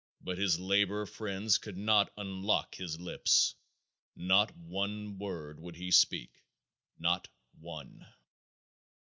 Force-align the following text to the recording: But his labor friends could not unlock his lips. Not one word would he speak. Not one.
But 0.19 0.39
his 0.39 0.59
labor 0.59 1.05
friends 1.05 1.59
could 1.59 1.77
not 1.77 2.11
unlock 2.17 2.73
his 2.73 2.99
lips. 2.99 3.53
Not 4.15 4.57
one 4.57 5.19
word 5.19 5.59
would 5.59 5.75
he 5.75 5.91
speak. 5.91 6.41
Not 6.97 7.27
one. 7.59 8.07